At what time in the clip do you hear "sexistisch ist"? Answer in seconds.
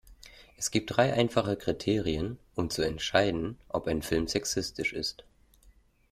4.27-5.25